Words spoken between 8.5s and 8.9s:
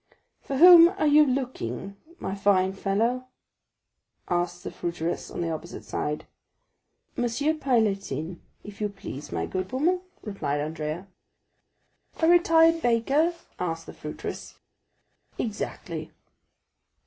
if you